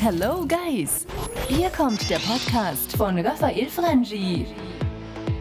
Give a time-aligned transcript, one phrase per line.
[0.00, 1.06] Hello Guys!
[1.48, 4.46] Hier kommt der Podcast von Raphael Frangi.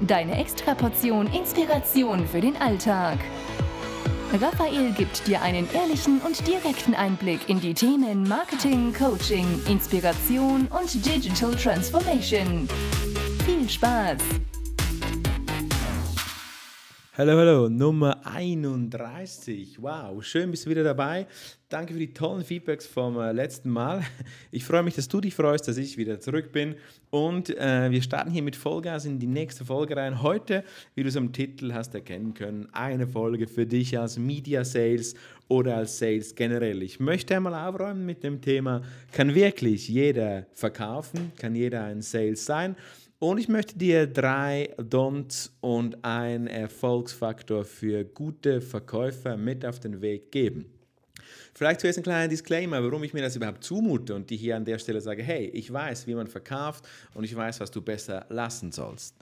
[0.01, 3.19] Deine Extraportion Inspiration für den Alltag.
[4.41, 11.05] Raphael gibt dir einen ehrlichen und direkten Einblick in die Themen Marketing, Coaching, Inspiration und
[11.05, 12.67] Digital Transformation.
[13.45, 14.17] Viel Spaß!
[17.17, 19.81] Hallo, hallo, Nummer 31.
[19.81, 21.25] Wow, schön bist du wieder dabei.
[21.67, 24.03] Danke für die tollen Feedbacks vom äh, letzten Mal.
[24.51, 26.75] Ich freue mich, dass du dich freust, dass ich wieder zurück bin.
[27.09, 30.21] Und äh, wir starten hier mit Vollgas in die nächste Folge rein.
[30.21, 34.63] Heute, wie du es am Titel hast erkennen können, eine Folge für dich als Media
[34.63, 35.15] Sales
[35.47, 36.83] oder als Sales generell.
[36.83, 41.31] Ich möchte einmal aufräumen mit dem Thema, kann wirklich jeder verkaufen?
[41.39, 42.75] Kann jeder ein Sales sein?
[43.19, 50.01] Und ich möchte dir drei Don'ts und einen Erfolgsfaktor für gute Verkäufer mit auf den
[50.01, 50.65] Weg geben.
[51.55, 54.65] Vielleicht zuerst ein kleiner Disclaimer, warum ich mir das überhaupt zumute und die hier an
[54.65, 58.27] der Stelle sage, hey, ich weiß, wie man verkauft und ich weiß, was du besser
[58.29, 59.15] lassen sollst.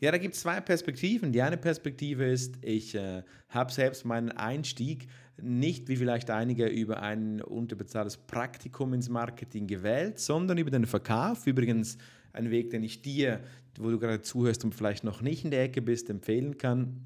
[0.00, 1.30] Ja, da gibt es zwei Perspektiven.
[1.30, 5.06] Die eine Perspektive ist, ich äh, habe selbst meinen Einstieg
[5.40, 11.46] nicht wie vielleicht einige über ein unterbezahltes Praktikum ins Marketing gewählt, sondern über den Verkauf.
[11.46, 11.96] Übrigens
[12.36, 13.40] ein Weg, den ich dir,
[13.78, 17.02] wo du gerade zuhörst und vielleicht noch nicht in der Ecke bist, empfehlen kann.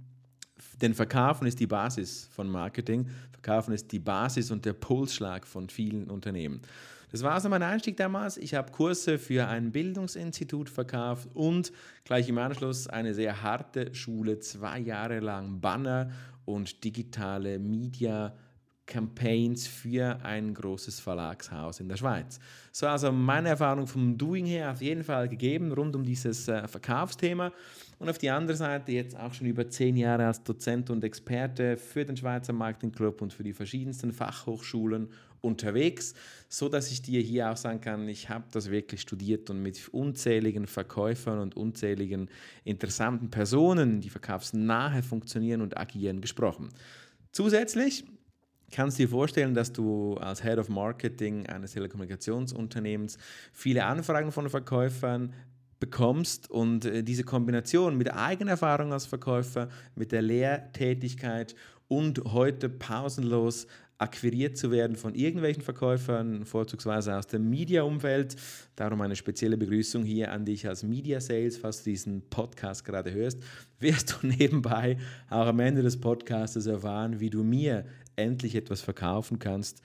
[0.81, 3.09] Denn Verkaufen ist die Basis von Marketing.
[3.33, 6.61] Verkaufen ist die Basis und der Pulsschlag von vielen Unternehmen.
[7.11, 8.36] Das war also mein Einstieg damals.
[8.36, 11.73] Ich habe Kurse für ein Bildungsinstitut verkauft und
[12.05, 16.11] gleich im Anschluss eine sehr harte Schule, zwei Jahre lang Banner
[16.45, 18.34] und digitale Media
[18.91, 22.41] Campaigns für ein großes Verlagshaus in der Schweiz.
[22.72, 26.66] So also meine Erfahrung vom Doing her auf jeden Fall gegeben rund um dieses äh,
[26.69, 27.52] Verkaufsthema
[27.98, 31.77] und auf die andere Seite jetzt auch schon über zehn Jahre als Dozent und Experte
[31.77, 35.08] für den Schweizer Marketing Club und für die verschiedensten Fachhochschulen
[35.41, 36.14] unterwegs,
[36.48, 39.88] so dass ich dir hier auch sagen kann, ich habe das wirklich studiert und mit
[39.88, 42.28] unzähligen Verkäufern und unzähligen
[42.64, 46.68] interessanten Personen, die verkaufsnahe funktionieren und agieren, gesprochen.
[47.33, 48.05] Zusätzlich
[48.70, 53.19] kannst dir vorstellen, dass du als Head of Marketing eines Telekommunikationsunternehmens
[53.53, 55.33] viele Anfragen von Verkäufern
[55.81, 61.55] bekommst und äh, diese Kombination mit der eigenen Erfahrung als Verkäufer, mit der Lehrtätigkeit
[61.89, 63.67] und heute pausenlos
[64.01, 68.35] akquiriert zu werden von irgendwelchen Verkäufern, vorzugsweise aus dem Media-Umfeld.
[68.75, 73.13] Darum eine spezielle Begrüßung hier an dich als Media Sales, falls du diesen Podcast gerade
[73.13, 73.39] hörst.
[73.79, 74.97] Wirst du nebenbei
[75.29, 77.85] auch am Ende des Podcasts erfahren, wie du mir
[78.16, 79.82] endlich etwas verkaufen kannst,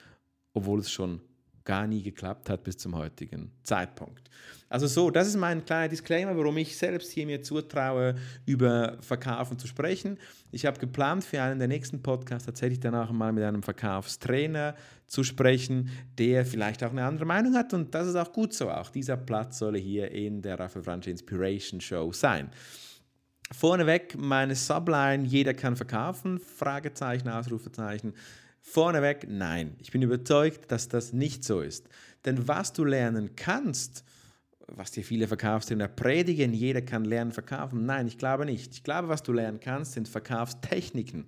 [0.52, 1.20] obwohl es schon
[1.66, 4.30] gar nie geklappt hat bis zum heutigen Zeitpunkt.
[4.68, 8.14] Also so, das ist mein kleiner Disclaimer, warum ich selbst hier mir zutraue,
[8.46, 10.16] über Verkaufen zu sprechen.
[10.50, 14.74] Ich habe geplant, für einen der nächsten Podcasts tatsächlich danach mal mit einem Verkaufstrainer
[15.06, 18.70] zu sprechen, der vielleicht auch eine andere Meinung hat und das ist auch gut so.
[18.70, 22.50] Auch dieser Platz soll hier in der Raphael Franchi Inspiration Show sein.
[23.52, 28.14] Vorneweg meine Subline, jeder kann verkaufen, Fragezeichen, Ausrufezeichen.
[28.60, 29.76] Vorneweg, nein.
[29.80, 31.88] Ich bin überzeugt, dass das nicht so ist.
[32.24, 34.04] Denn was du lernen kannst,
[34.68, 37.86] was dir viele Verkaufstrainer predigen, jeder kann lernen verkaufen.
[37.86, 38.74] Nein, ich glaube nicht.
[38.74, 41.26] Ich glaube, was du lernen kannst, sind Verkaufstechniken.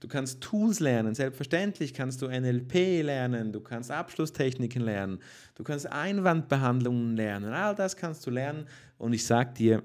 [0.00, 1.14] Du kannst Tools lernen.
[1.14, 5.20] Selbstverständlich kannst du NLP lernen, du kannst Abschlusstechniken lernen,
[5.54, 7.52] du kannst Einwandbehandlungen lernen.
[7.52, 8.66] All das kannst du lernen.
[8.98, 9.82] Und ich sage dir,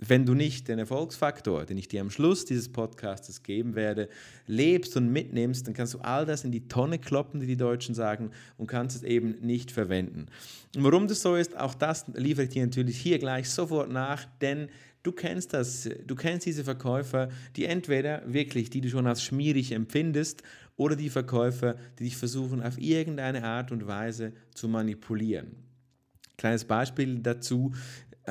[0.00, 4.08] wenn du nicht den Erfolgsfaktor, den ich dir am Schluss dieses Podcasts geben werde,
[4.46, 7.94] lebst und mitnimmst, dann kannst du all das in die Tonne kloppen, wie die Deutschen
[7.94, 10.26] sagen, und kannst es eben nicht verwenden.
[10.74, 14.24] Und warum das so ist, auch das liefere ich dir natürlich hier gleich sofort nach,
[14.40, 14.68] denn
[15.02, 19.72] du kennst das, du kennst diese Verkäufer, die entweder wirklich, die du schon als schmierig
[19.72, 20.42] empfindest,
[20.76, 25.56] oder die Verkäufer, die dich versuchen, auf irgendeine Art und Weise zu manipulieren.
[26.38, 27.74] Kleines Beispiel dazu.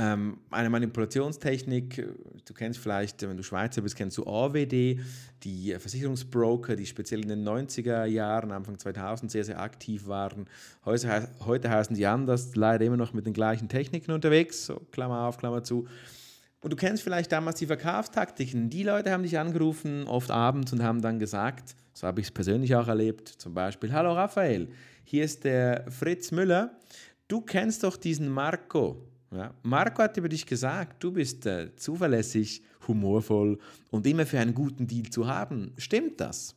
[0.02, 2.08] Ähm, eine Manipulationstechnik,
[2.46, 5.02] du kennst vielleicht, wenn du Schweizer bist, kennst du AWD,
[5.44, 10.46] die Versicherungsbroker, die speziell in den 90er Jahren, Anfang 2000 sehr, sehr aktiv waren.
[10.86, 15.28] Heute, heute heißen die anders, leider immer noch mit den gleichen Techniken unterwegs, so Klammer
[15.28, 15.86] auf, Klammer zu.
[16.62, 18.70] Und du kennst vielleicht damals die Verkaufstaktiken.
[18.70, 22.32] Die Leute haben dich angerufen, oft abends, und haben dann gesagt, so habe ich es
[22.32, 24.70] persönlich auch erlebt, zum Beispiel, hallo Raphael,
[25.04, 26.72] hier ist der Fritz Müller,
[27.28, 29.54] du kennst doch diesen Marco, ja.
[29.64, 33.60] Marco hat über dich gesagt, du bist äh, zuverlässig, humorvoll
[33.92, 35.74] und immer für einen guten Deal zu haben.
[35.78, 36.56] Stimmt das?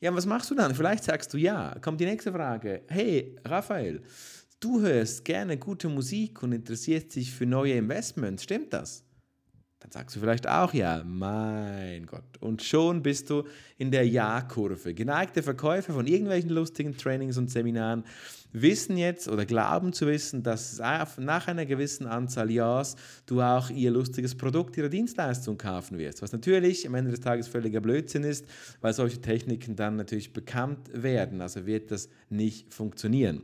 [0.00, 0.74] Ja, was machst du dann?
[0.74, 1.76] Vielleicht sagst du ja.
[1.80, 2.82] Kommt die nächste Frage.
[2.88, 4.02] Hey, Raphael,
[4.60, 8.42] du hörst gerne gute Musik und interessierst dich für neue Investments.
[8.42, 9.04] Stimmt das?
[9.78, 12.24] Dann sagst du vielleicht auch ja, mein Gott.
[12.40, 13.44] Und schon bist du
[13.76, 14.94] in der Ja-Kurve.
[14.94, 18.04] Geneigte Verkäufer von irgendwelchen lustigen Trainings und Seminaren
[18.54, 22.96] wissen jetzt oder glauben zu wissen, dass nach einer gewissen Anzahl Ja's
[23.26, 26.22] du auch ihr lustiges Produkt, ihre Dienstleistung kaufen wirst.
[26.22, 28.46] Was natürlich am Ende des Tages völliger Blödsinn ist,
[28.80, 31.40] weil solche Techniken dann natürlich bekannt werden.
[31.40, 33.42] Also wird das nicht funktionieren.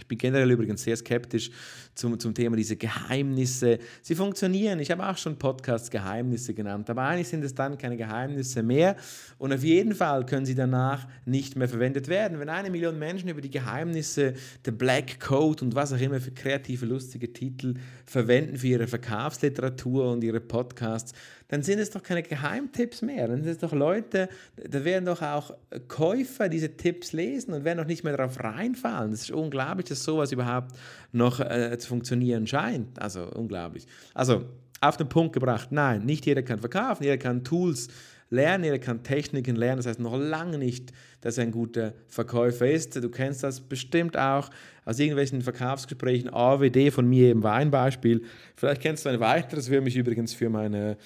[0.00, 1.50] Ich bin generell übrigens sehr skeptisch
[1.94, 3.78] zum, zum Thema diese Geheimnisse.
[4.02, 4.80] Sie funktionieren.
[4.80, 8.96] Ich habe auch schon Podcasts Geheimnisse genannt, aber eigentlich sind es dann keine Geheimnisse mehr
[9.38, 12.38] und auf jeden Fall können sie danach nicht mehr verwendet werden.
[12.38, 16.30] Wenn eine Million Menschen über die Geheimnisse, der Black Code und was auch immer für
[16.30, 17.74] kreative, lustige Titel
[18.06, 21.12] verwenden für ihre Verkaufsliteratur und ihre Podcasts,
[21.50, 23.26] dann sind es doch keine Geheimtipps mehr.
[23.26, 25.52] Dann sind es doch Leute, da werden doch auch
[25.88, 29.10] Käufer diese Tipps lesen und werden doch nicht mehr darauf reinfallen.
[29.10, 30.76] Das ist unglaublich, dass sowas überhaupt
[31.10, 33.02] noch äh, zu funktionieren scheint.
[33.02, 33.86] Also unglaublich.
[34.14, 34.44] Also
[34.80, 37.88] auf den Punkt gebracht, nein, nicht jeder kann verkaufen, jeder kann Tools
[38.30, 39.78] lernen, jeder kann Techniken lernen.
[39.78, 42.94] Das heißt noch lange nicht, dass er ein guter Verkäufer ist.
[42.94, 44.50] Du kennst das bestimmt auch
[44.84, 46.32] aus irgendwelchen Verkaufsgesprächen.
[46.32, 48.22] AWD von mir eben war ein Beispiel.
[48.54, 50.96] Vielleicht kennst du ein weiteres, würde mich übrigens für meine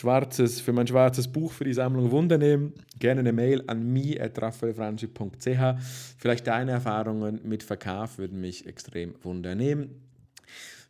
[0.00, 5.80] schwarzes, für mein schwarzes Buch für die Sammlung Wunder nehmen, gerne eine Mail an mi.raphaelfranchi.ch.
[6.18, 9.90] Vielleicht deine Erfahrungen mit Verkauf würden mich extrem wundernehmen.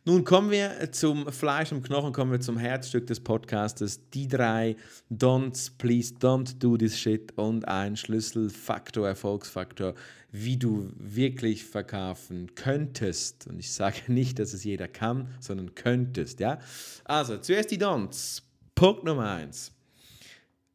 [0.03, 4.09] Nun kommen wir zum Fleisch und Knochen, kommen wir zum Herzstück des Podcastes.
[4.09, 4.75] Die drei
[5.11, 9.93] Don'ts, please don't do this shit und ein Schlüsselfaktor, Erfolgsfaktor,
[10.31, 13.45] wie du wirklich verkaufen könntest.
[13.45, 16.39] Und ich sage nicht, dass es jeder kann, sondern könntest.
[16.39, 16.57] Ja?
[17.03, 18.41] Also, zuerst die Don'ts.
[18.75, 19.71] Punkt Nummer eins.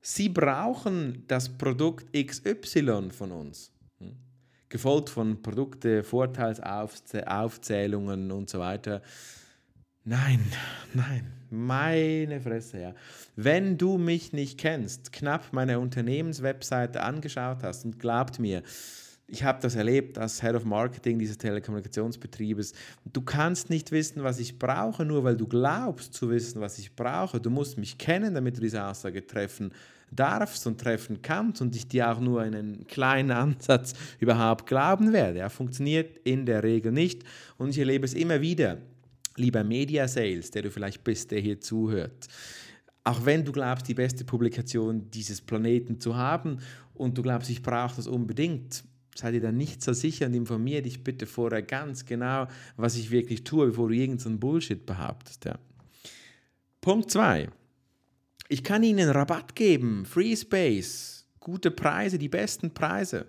[0.01, 3.73] Sie brauchen das Produkt XY von uns.
[3.99, 4.15] Hm?
[4.69, 9.03] Gefolgt von Produkte, Vorteilsaufzählungen und so weiter.
[10.05, 10.41] Nein,
[10.95, 12.95] nein, meine Fresse, ja.
[13.35, 18.63] Wenn du mich nicht kennst, knapp meine Unternehmenswebseite angeschaut hast und glaubt mir,
[19.29, 22.75] ich habe das erlebt als Head of Marketing dieses Telekommunikationsbetriebes.
[23.05, 26.95] Du kannst nicht wissen, was ich brauche, nur weil du glaubst zu wissen, was ich
[26.95, 27.41] brauche.
[27.41, 29.73] Du musst mich kennen, damit du diese Aussage treffen
[30.13, 35.41] darfst und treffen kannst und ich dir auch nur einen kleinen Ansatz überhaupt glauben werde.
[35.41, 37.25] Er funktioniert in der Regel nicht
[37.59, 38.79] und ich erlebe es immer wieder.
[39.35, 42.29] Lieber Media Sales, der du vielleicht bist, der hier zuhört
[43.07, 46.59] auch wenn du glaubst, die beste Publikation dieses Planeten zu haben
[46.93, 48.83] und du glaubst, ich brauche das unbedingt,
[49.19, 52.47] sei dir dann nicht so sicher und informiere dich bitte vorher ganz genau,
[52.77, 55.45] was ich wirklich tue, bevor du irgendeinen Bullshit behauptest.
[55.45, 55.59] Ja.
[56.81, 57.49] Punkt 2.
[58.49, 63.27] Ich kann Ihnen Rabatt geben, Free Space, gute Preise, die besten Preise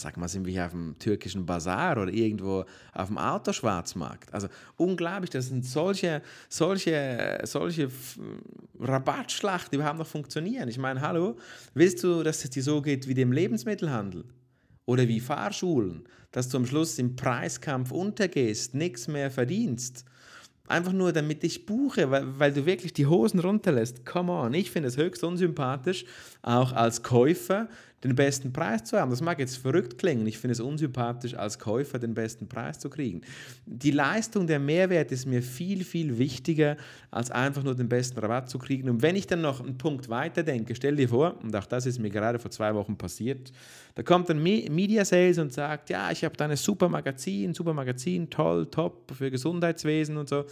[0.00, 4.32] sag mal, sind wir hier auf dem türkischen Bazar oder irgendwo auf dem Autoschwarzmarkt.
[4.32, 7.88] Also unglaublich, dass solche, solche, solche
[8.78, 10.68] Rabattschlachten überhaupt noch funktionieren.
[10.68, 11.36] Ich meine, hallo,
[11.74, 14.24] willst du, dass es dir so geht wie dem Lebensmittelhandel?
[14.84, 20.04] Oder wie Fahrschulen, dass du am Schluss im Preiskampf untergehst, nichts mehr verdienst?
[20.68, 24.04] Einfach nur, damit ich buche, weil, weil du wirklich die Hosen runterlässt.
[24.04, 26.04] Come on, ich finde es höchst unsympathisch,
[26.42, 27.68] auch als Käufer
[28.06, 29.10] den besten Preis zu haben.
[29.10, 32.90] Das mag jetzt verrückt klingen, ich finde es unsympathisch, als Käufer den besten Preis zu
[32.90, 33.22] kriegen.
[33.66, 36.76] Die Leistung, der Mehrwert ist mir viel, viel wichtiger,
[37.10, 38.88] als einfach nur den besten Rabatt zu kriegen.
[38.88, 41.86] Und wenn ich dann noch einen Punkt weiter denke, stell dir vor, und auch das
[41.86, 43.52] ist mir gerade vor zwei Wochen passiert,
[43.94, 47.72] da kommt ein Media Sales und sagt, ja, ich habe da ein super Magazin, super
[47.72, 50.44] Magazin, toll, top für Gesundheitswesen und so.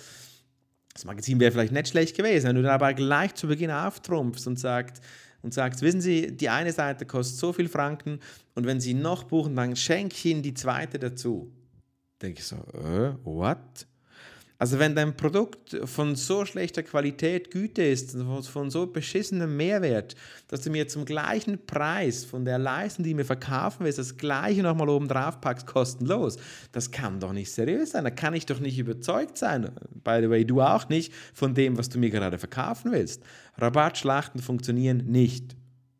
[0.94, 4.46] Das Magazin wäre vielleicht nicht schlecht gewesen, wenn du dann aber gleich zu Beginn auftrumpfst
[4.46, 5.02] und sagst,
[5.44, 8.18] und sagst, wissen Sie, die eine Seite kostet so viel Franken
[8.54, 11.52] und wenn Sie noch buchen, dann schenke ich Ihnen die zweite dazu.
[12.20, 13.86] Denke ich so, äh, what?
[14.64, 18.16] Also wenn dein Produkt von so schlechter Qualität, Güte ist,
[18.50, 20.14] von so beschissenem Mehrwert,
[20.48, 24.16] dass du mir zum gleichen Preis von der Leistung, die du mir verkaufen willst, das
[24.16, 26.38] gleiche nochmal oben drauf packst, kostenlos,
[26.72, 28.04] das kann doch nicht seriös sein.
[28.04, 29.70] Da kann ich doch nicht überzeugt sein.
[30.02, 33.22] By the way, du auch nicht von dem, was du mir gerade verkaufen willst.
[33.58, 35.56] Rabattschlachten funktionieren nicht.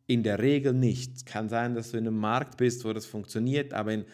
[0.07, 1.17] In der Regel nicht.
[1.17, 4.05] Es kann sein, dass du in einem Markt bist, wo das funktioniert, aber in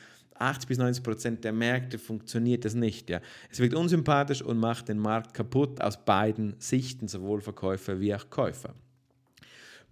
[0.41, 3.11] 80 bis 90 Prozent der Märkte funktioniert das nicht.
[3.11, 3.21] Ja.
[3.51, 8.29] Es wirkt unsympathisch und macht den Markt kaputt aus beiden Sichten, sowohl Verkäufer wie auch
[8.31, 8.75] Käufer.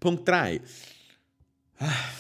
[0.00, 0.60] Punkt 3.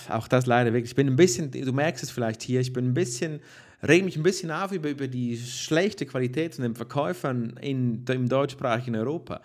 [0.08, 0.92] Auch das leider wirklich.
[0.92, 3.40] Ich bin ein bisschen, du merkst es vielleicht hier, ich bin ein bisschen,
[3.82, 8.28] reg mich ein bisschen auf über, über die schlechte Qualität von den Verkäufern in, im
[8.28, 9.40] deutschsprachigen Europa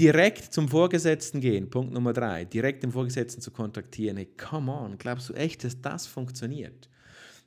[0.00, 4.16] direkt zum Vorgesetzten gehen, Punkt Nummer drei, direkt den Vorgesetzten zu kontaktieren.
[4.16, 6.88] Hey, come on, glaubst du echt, dass das funktioniert?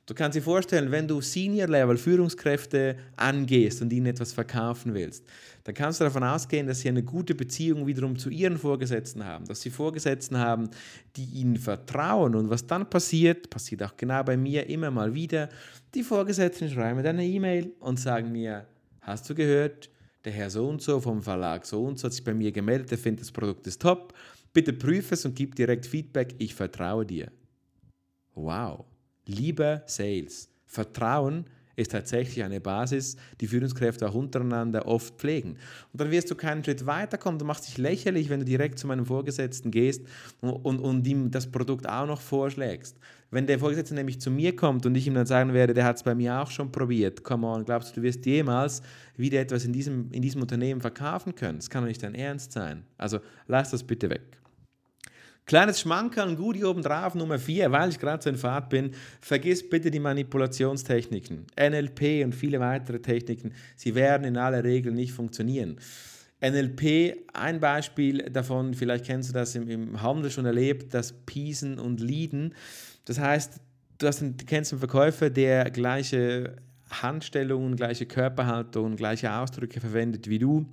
[0.06, 5.24] Du kannst dir vorstellen, wenn du Senior-Level Führungskräfte angehst und ihnen etwas verkaufen willst,
[5.64, 9.46] dann kannst du davon ausgehen, dass sie eine gute Beziehung wiederum zu ihren Vorgesetzten haben,
[9.46, 10.68] dass sie Vorgesetzten haben,
[11.16, 12.34] die ihnen vertrauen.
[12.34, 15.48] Und was dann passiert, passiert auch genau bei mir immer mal wieder,
[15.94, 18.66] die Vorgesetzten schreiben mir eine E-Mail und sagen mir,
[19.00, 19.88] hast du gehört,
[20.26, 22.92] der Herr so und so vom Verlag so und so hat sich bei mir gemeldet,
[22.92, 24.12] er findet das Produkt ist top,
[24.52, 27.32] bitte prüfe es und gib direkt Feedback, ich vertraue dir.
[28.34, 28.84] Wow.
[29.26, 30.48] Lieber Sales.
[30.66, 35.56] Vertrauen ist tatsächlich eine Basis, die Führungskräfte auch untereinander oft pflegen.
[35.92, 37.38] Und dann wirst du keinen Schritt weiterkommen.
[37.38, 40.02] Du machst dich lächerlich, wenn du direkt zu meinem Vorgesetzten gehst
[40.40, 42.96] und, und, und ihm das Produkt auch noch vorschlägst.
[43.30, 45.96] Wenn der Vorgesetzte nämlich zu mir kommt und ich ihm dann sagen werde, der hat
[45.96, 48.82] es bei mir auch schon probiert, come on, glaubst du, du wirst jemals
[49.16, 51.58] wieder etwas in diesem, in diesem Unternehmen verkaufen können?
[51.58, 52.84] Das kann doch nicht dein Ernst sein.
[52.96, 54.38] Also lass das bitte weg.
[55.46, 58.92] Kleines Schmankerl, Goodie obendrauf, Nummer 4, weil ich gerade so in Fahrt bin.
[59.20, 61.46] Vergiss bitte die Manipulationstechniken.
[61.60, 65.76] NLP und viele weitere Techniken, sie werden in aller Regel nicht funktionieren.
[66.40, 71.78] NLP, ein Beispiel davon, vielleicht kennst du das im, im Handel schon erlebt, das Piesen
[71.78, 72.54] und Leaden.
[73.04, 73.60] Das heißt,
[73.98, 76.56] du, hast einen, kennst einen Verkäufer, der gleiche
[76.90, 80.66] Handstellungen, gleiche Körperhaltung, gleiche Ausdrücke verwendet wie du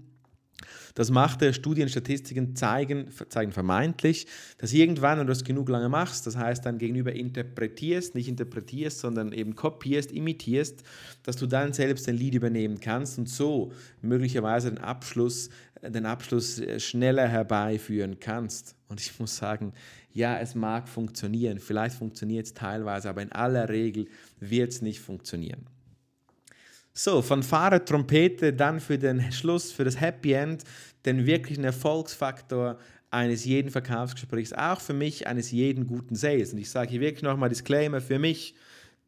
[0.96, 1.54] das macht er.
[1.54, 4.28] Studien, Statistiken zeigen, zeigen vermeintlich,
[4.58, 9.00] dass irgendwann, wenn du das genug lange machst, das heißt dann gegenüber interpretierst, nicht interpretierst,
[9.00, 10.84] sondern eben kopierst, imitierst,
[11.24, 15.50] dass du dann selbst den Lied übernehmen kannst und so möglicherweise den Abschluss,
[15.82, 18.76] den Abschluss äh, schneller herbeiführen kannst.
[18.88, 19.74] Und ich muss sagen,
[20.14, 24.08] ja, es mag funktionieren, vielleicht funktioniert es teilweise, aber in aller Regel
[24.40, 25.66] wird es nicht funktionieren.
[26.94, 30.64] So, von Fahrer Trompete dann für den Schluss, für das Happy End,
[31.06, 32.78] den wirklichen Erfolgsfaktor
[33.10, 36.54] eines jeden Verkaufsgesprächs, auch für mich eines jeden guten Sales.
[36.54, 38.56] Und ich sage hier wirklich nochmal Disclaimer für mich.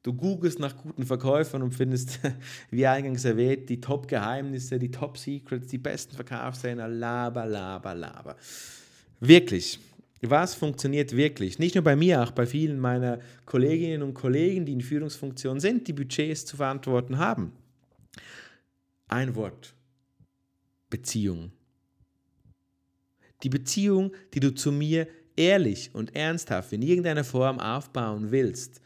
[0.01, 2.19] Du googelst nach guten Verkäufern und findest,
[2.71, 8.35] wie eingangs erwähnt, die Top-Geheimnisse, die Top-Secrets, die besten Verkaufstrainer, laber, laber, laber.
[9.21, 9.79] Wirklich,
[10.21, 11.59] was funktioniert wirklich?
[11.59, 15.87] Nicht nur bei mir, auch bei vielen meiner Kolleginnen und Kollegen, die in Führungsfunktionen sind,
[15.87, 17.53] die Budgets zu verantworten haben.
[19.13, 19.75] Ein Wort.
[20.89, 21.51] Beziehung.
[23.43, 28.81] Die Beziehung, die du zu mir ehrlich und ernsthaft in irgendeiner Form aufbauen willst,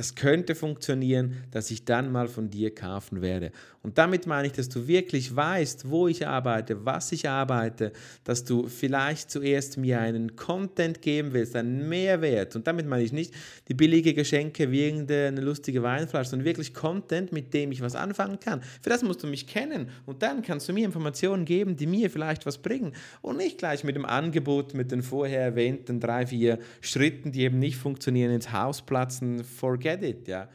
[0.00, 3.52] das könnte funktionieren, dass ich dann mal von dir kaufen werde.
[3.82, 7.92] Und damit meine ich, dass du wirklich weißt, wo ich arbeite, was ich arbeite,
[8.24, 12.56] dass du vielleicht zuerst mir einen Content geben willst, einen Mehrwert.
[12.56, 13.34] Und damit meine ich nicht
[13.68, 18.40] die billige Geschenke wie irgendeine lustige Weinflasche, sondern wirklich Content, mit dem ich was anfangen
[18.40, 18.62] kann.
[18.80, 22.08] Für das musst du mich kennen und dann kannst du mir Informationen geben, die mir
[22.08, 22.92] vielleicht was bringen.
[23.20, 27.58] Und nicht gleich mit dem Angebot, mit den vorher erwähnten drei, vier Schritten, die eben
[27.58, 30.48] nicht funktionieren, ins Haus platzen, forget it, ja.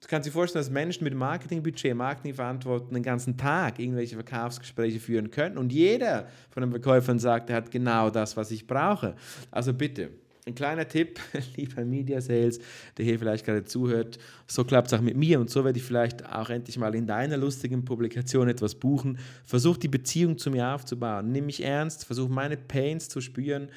[0.00, 5.30] Du kannst dir vorstellen, dass Menschen mit Marketingbudget, Marketingverantwortung den ganzen Tag irgendwelche Verkaufsgespräche führen
[5.30, 9.16] können und jeder von den Verkäufern sagt, er hat genau das, was ich brauche.
[9.50, 10.10] Also bitte,
[10.46, 11.18] ein kleiner Tipp,
[11.56, 12.60] lieber Media Sales,
[12.96, 15.84] der hier vielleicht gerade zuhört, so klappt es auch mit mir und so werde ich
[15.84, 19.18] vielleicht auch endlich mal in deiner lustigen Publikation etwas buchen.
[19.44, 23.70] Versuch die Beziehung zu mir aufzubauen, nimm mich ernst, versuch meine Pains zu spüren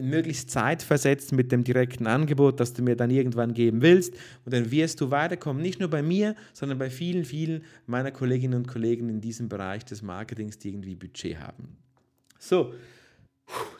[0.00, 4.14] möglichst zeitversetzt mit dem direkten Angebot, das du mir dann irgendwann geben willst.
[4.44, 8.54] Und dann wirst du weiterkommen, nicht nur bei mir, sondern bei vielen, vielen meiner Kolleginnen
[8.54, 11.76] und Kollegen in diesem Bereich des Marketings, die irgendwie Budget haben.
[12.38, 12.72] So,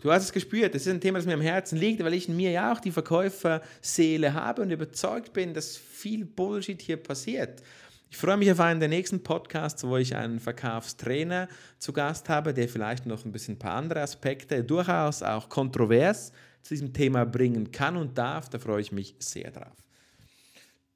[0.03, 2.29] du hast es gespürt, das ist ein Thema, das mir am Herzen liegt, weil ich
[2.29, 7.63] in mir ja auch die Verkäuferseele habe und überzeugt bin, dass viel Bullshit hier passiert.
[8.11, 11.47] Ich freue mich auf einen der nächsten Podcasts, wo ich einen Verkaufstrainer
[11.79, 16.33] zu Gast habe, der vielleicht noch ein bisschen ein paar andere Aspekte, durchaus auch kontrovers
[16.63, 18.49] zu diesem Thema bringen kann und darf.
[18.49, 19.77] Da freue ich mich sehr drauf.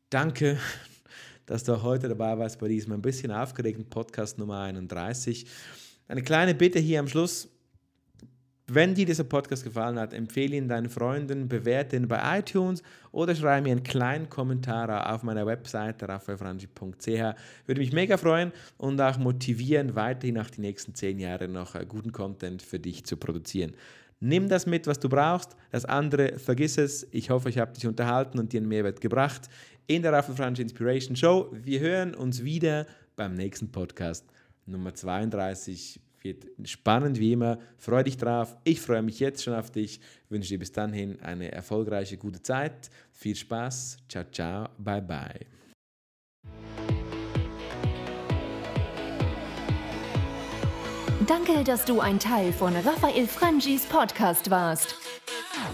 [0.08, 0.58] Danke,
[1.46, 5.46] dass du heute dabei warst bei diesem ein bisschen aufgeregten Podcast Nummer 31.
[6.08, 7.51] Eine kleine Bitte hier am Schluss.
[8.74, 13.34] Wenn dir dieser Podcast gefallen hat, empfehle ihn deinen Freunden, bewerte ihn bei iTunes oder
[13.34, 17.06] schreibe mir einen kleinen Kommentar auf meiner Webseite raphaelfranchi.ch.
[17.66, 21.84] Würde mich mega freuen und auch motivieren, weiterhin nach den nächsten zehn Jahren noch äh,
[21.86, 23.74] guten Content für dich zu produzieren.
[24.20, 25.54] Nimm das mit, was du brauchst.
[25.70, 27.06] Das andere, vergiss es.
[27.10, 29.50] Ich hoffe, ich habe dich unterhalten und dir einen Mehrwert gebracht
[29.86, 31.50] in der Raphael Franchi Inspiration Show.
[31.52, 32.86] Wir hören uns wieder
[33.16, 34.24] beim nächsten Podcast
[34.64, 37.58] Nummer 32 wird spannend wie immer.
[37.78, 38.56] Freue dich drauf.
[38.64, 40.00] Ich freue mich jetzt schon auf dich.
[40.28, 42.90] Wünsche dir bis dahin eine erfolgreiche, gute Zeit.
[43.12, 43.98] Viel Spaß.
[44.08, 44.68] Ciao, ciao.
[44.78, 45.46] Bye, bye.
[51.26, 54.96] Danke, dass du ein Teil von Raphael Frangis Podcast warst.